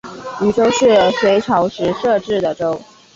[0.41, 2.75] 渝州是隋朝时设置的州。